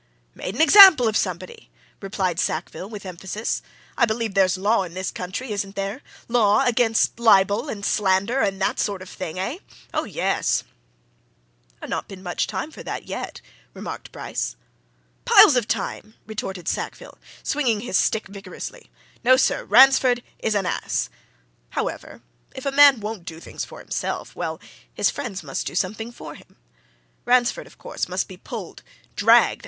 "Made 0.33 0.55
an 0.55 0.61
example 0.63 1.07
of 1.07 1.15
somebody," 1.15 1.69
replied 1.99 2.39
Sackville, 2.39 2.89
with 2.89 3.05
emphasis. 3.05 3.61
"I 3.95 4.07
believe 4.07 4.33
there's 4.33 4.57
law 4.57 4.81
in 4.81 4.95
this 4.95 5.11
country, 5.11 5.51
isn't 5.51 5.75
there? 5.75 6.01
law 6.27 6.65
against 6.65 7.19
libel 7.19 7.69
and 7.69 7.85
slander, 7.85 8.39
and 8.41 8.59
that 8.59 8.79
sort 8.79 9.03
of 9.03 9.09
thing, 9.09 9.37
eh? 9.37 9.59
Oh, 9.93 10.05
yes!" 10.05 10.63
"Not 11.87 12.07
been 12.07 12.23
much 12.23 12.47
time 12.47 12.71
for 12.71 12.81
that 12.81 13.05
yet," 13.05 13.41
remarked 13.75 14.11
Bryce. 14.11 14.55
"Piles 15.23 15.55
of 15.55 15.67
time," 15.67 16.15
retorted 16.25 16.67
Sackville, 16.67 17.19
swinging 17.43 17.81
his 17.81 17.95
stick 17.95 18.25
vigorously. 18.27 18.89
"No, 19.23 19.37
sir, 19.37 19.65
Ransford 19.65 20.23
is 20.39 20.55
an 20.55 20.65
ass! 20.65 21.11
However, 21.69 22.23
if 22.55 22.65
a 22.65 22.71
man 22.71 23.01
won't 23.01 23.23
do 23.23 23.39
things 23.39 23.63
for 23.65 23.77
himself, 23.77 24.35
well, 24.35 24.59
his 24.95 25.11
friends 25.11 25.43
must 25.43 25.67
do 25.67 25.75
something 25.75 26.11
for 26.11 26.33
him. 26.33 26.55
Ransford, 27.23 27.67
of 27.67 27.77
course, 27.77 28.07
must 28.09 28.27
be 28.27 28.37
pulled 28.37 28.81
dragged! 29.15 29.59